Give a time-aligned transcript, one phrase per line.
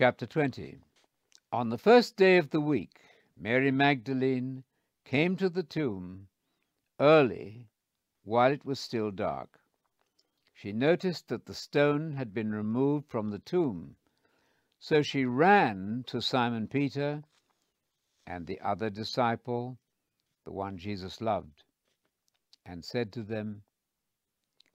[0.00, 0.78] Chapter 20
[1.52, 3.02] On the first day of the week,
[3.36, 4.64] Mary Magdalene
[5.04, 6.28] came to the tomb
[6.98, 7.68] early
[8.24, 9.60] while it was still dark.
[10.54, 13.96] She noticed that the stone had been removed from the tomb,
[14.78, 17.22] so she ran to Simon Peter
[18.26, 19.76] and the other disciple,
[20.44, 21.62] the one Jesus loved,
[22.64, 23.64] and said to them,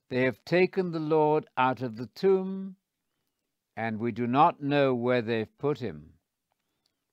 [0.08, 2.76] They have taken the Lord out of the tomb
[3.76, 6.14] and we do not know where they've put him.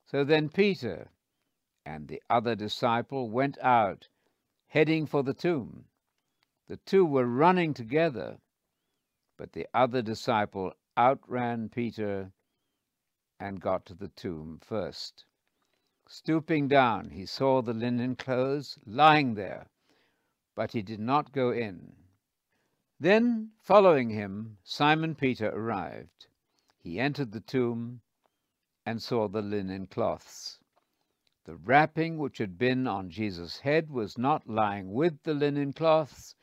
[0.06, 1.10] So then Peter
[1.86, 4.08] and the other disciple went out,
[4.68, 5.86] heading for the tomb.
[6.68, 8.38] The two were running together,
[9.38, 12.32] but the other disciple outran Peter
[13.40, 15.26] and got to the tomb first.
[16.08, 19.68] Stooping down, he saw the linen clothes lying there,
[20.56, 21.94] but he did not go in.
[23.00, 26.28] Then, following him, Simon Peter arrived
[26.84, 28.02] he entered the tomb
[28.86, 30.60] and saw the linen cloths.
[31.46, 36.36] The wrapping which had been on Jesus' head was not lying with the linen cloths,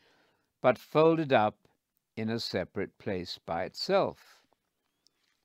[0.62, 1.68] but folded up
[2.16, 4.42] in a separate place by itself.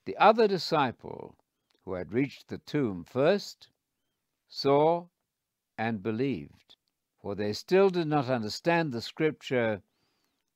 [0.05, 1.35] The other disciple,
[1.83, 3.69] who had reached the tomb first,
[4.47, 5.07] saw
[5.77, 6.77] and believed,
[7.19, 9.81] for they still did not understand the scripture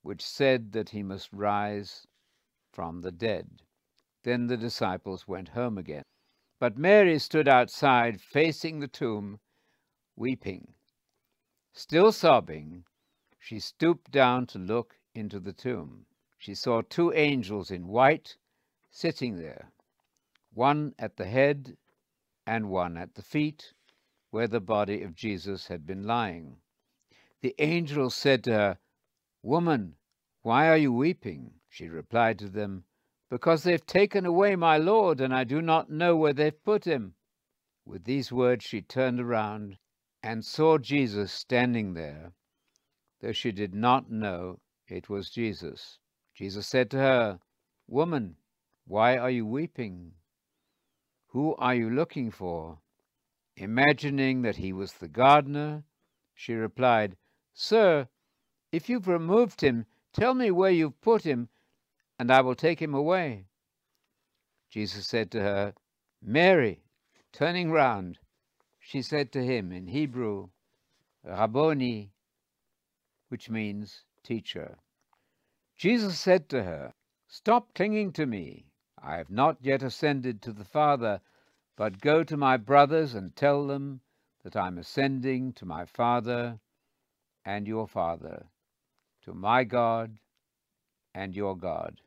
[0.02, 2.08] which said that he must rise
[2.72, 3.64] from the dead.
[4.24, 6.04] Then the disciples went home again.
[6.60, 9.40] But Mary stood outside, facing the tomb,
[10.16, 10.74] weeping.
[11.72, 12.84] Still sobbing,
[13.38, 16.06] she stooped down to look into the tomb.
[16.38, 18.38] She saw two angels in white
[18.92, 19.72] sitting there,
[20.54, 21.78] one at the head
[22.46, 23.74] and one at the feet,
[24.32, 26.58] where the body of Jesus had been lying.
[27.42, 28.80] The angels said to her,
[29.42, 29.96] Woman,
[30.42, 31.62] why are you weeping?
[31.70, 32.84] She replied to them,
[33.30, 37.14] because they've taken away my Lord, and I do not know where they've put him.
[37.86, 39.78] With these words she turned around
[40.24, 42.34] and saw Jesus standing there,
[43.22, 46.00] though she did not know it was Jesus.
[46.34, 47.40] Jesus said to her,
[47.88, 48.36] Woman,
[48.86, 50.14] why are you weeping?
[51.28, 52.80] Who are you looking for?
[53.56, 55.84] Imagining that he was the gardener,
[56.34, 57.18] she replied,
[57.54, 58.08] Sir,
[58.72, 61.50] if you've removed him, tell me where you've put him,
[62.20, 63.46] and I will take him away.
[64.70, 65.74] Jesus said to her,
[66.22, 66.84] Mary.
[67.32, 68.20] Turning round,
[68.80, 70.50] she said to him in Hebrew,
[71.24, 72.12] Rabboni,
[73.30, 74.78] which means teacher.
[75.78, 76.94] Jesus said to her,
[77.28, 78.66] Stop clinging to me.
[79.02, 81.22] I have not yet ascended to the Father,
[81.78, 84.02] but go to my brothers and tell them
[84.44, 86.60] that I'm ascending to my Father
[87.46, 88.48] and your Father,
[89.24, 90.20] to my God
[91.14, 92.02] and your God.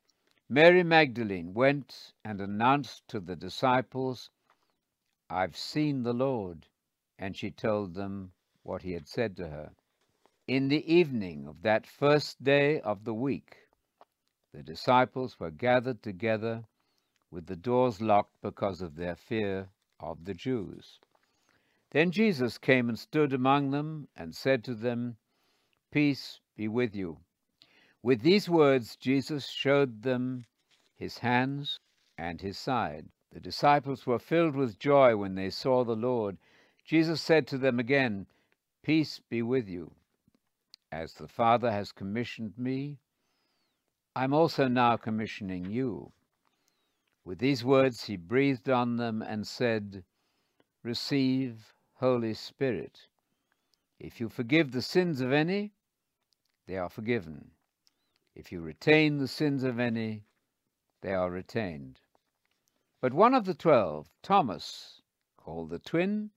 [0.54, 4.28] Mary Magdalene went and announced to the disciples,
[5.30, 6.66] I've seen the Lord.
[7.18, 9.72] And she told them what he had said to her.
[10.46, 13.56] In the evening of that first day of the week,
[14.52, 16.64] the disciples were gathered together
[17.30, 19.70] with the doors locked because of their fear
[20.00, 21.00] of the Jews.
[21.92, 25.16] Then Jesus came and stood among them and said to them,
[25.90, 27.20] Peace be with you.
[28.02, 30.46] With these words, Jesus showed them
[30.96, 31.78] his hands
[32.18, 33.08] and his side.
[33.30, 36.36] The disciples were filled with joy when they saw the Lord.
[36.84, 38.26] Jesus said to them again,
[38.82, 39.92] Peace be with you.
[40.90, 42.98] As the Father has commissioned me,
[44.14, 46.12] I'm also now commissioning you.
[47.24, 50.04] With these words, he breathed on them and said,
[50.82, 53.06] Receive Holy Spirit.
[54.00, 55.72] If you forgive the sins of any,
[56.66, 57.52] they are forgiven.
[58.34, 60.24] If you retain the sins of any,
[61.02, 62.00] they are retained.
[63.00, 65.02] But one of the twelve, Thomas,
[65.36, 66.30] called the twin,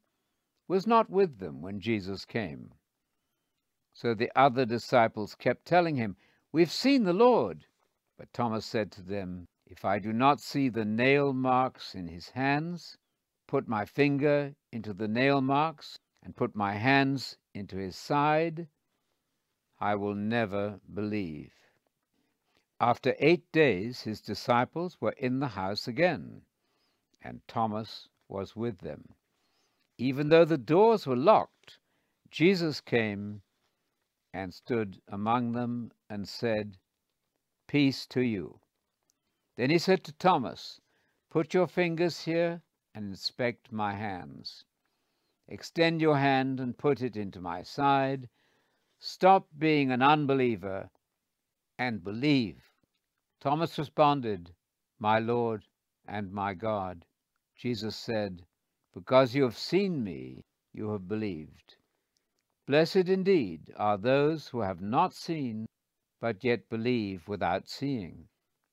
[0.68, 2.74] was not with them when Jesus came.
[3.94, 6.18] So the other disciples kept telling him,
[6.52, 7.66] We've seen the Lord.
[8.18, 12.30] But Thomas said to them, If I do not see the nail marks in his
[12.30, 12.98] hands,
[13.48, 18.68] put my finger into the nail marks, and put my hands into his side,
[19.80, 21.54] I will never believe.
[22.88, 26.44] After eight days his disciples were in the house again,
[27.20, 29.16] and Thomas was with them.
[29.98, 31.80] Even though the doors were locked,
[32.30, 33.42] Jesus came
[34.32, 36.78] and stood among them and said,
[37.66, 38.60] Peace to you.
[39.56, 40.80] Then he said to Thomas,
[41.32, 42.62] Put your fingers here
[42.94, 44.64] and inspect my hands.
[45.48, 48.30] Extend your hand and put it into my side.
[49.00, 50.92] Stop being an unbeliever
[51.80, 52.62] and believe.
[53.40, 54.54] Thomas responded,
[55.00, 55.66] My Lord
[56.08, 57.06] and my God.
[57.56, 58.46] Jesus said,
[58.94, 61.76] Because you have seen me, you have believed.
[62.66, 65.68] Blessed indeed are those who have not seen,
[66.20, 68.28] but yet believe without seeing.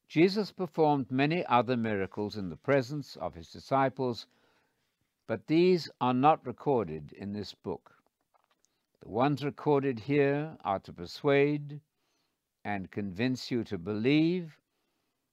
[0.08, 4.26] Jesus performed many other miracles in the presence of his disciples,
[5.26, 8.02] but these are not recorded in this book.
[9.00, 11.80] The ones recorded here are to persuade
[12.64, 14.56] and convince you to believe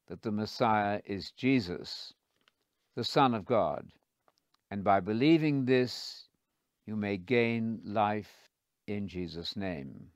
[0.08, 2.14] that the Messiah is Jesus,
[2.96, 3.88] the Son of God,
[4.72, 6.28] and by believing this,
[6.86, 8.50] you may gain life
[8.88, 10.12] in Jesus' name.